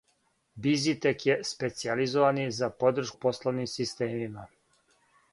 [0.67, 4.47] Бизитек је специјализован за подршку пословним системима.